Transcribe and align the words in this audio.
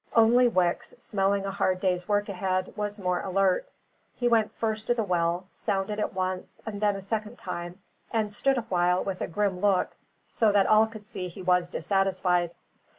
Only 0.15 0.47
Wicks, 0.47 0.95
smelling 0.97 1.45
a 1.45 1.51
hard 1.51 1.79
day's 1.79 2.07
work 2.09 2.27
ahead, 2.27 2.73
was 2.75 2.99
more 2.99 3.21
alert. 3.21 3.69
He 4.15 4.27
went 4.27 4.51
first 4.51 4.87
to 4.87 4.95
the 4.95 5.03
well, 5.03 5.45
sounded 5.51 5.99
it 5.99 6.11
once 6.13 6.59
and 6.65 6.81
then 6.81 6.95
a 6.95 7.03
second 7.03 7.37
time, 7.37 7.77
and 8.09 8.33
stood 8.33 8.57
awhile 8.57 9.03
with 9.03 9.21
a 9.21 9.27
grim 9.27 9.59
look, 9.59 9.91
so 10.25 10.51
that 10.53 10.65
all 10.65 10.87
could 10.87 11.05
see 11.05 11.27
he 11.27 11.43
was 11.43 11.69
dissatisfied. 11.69 12.49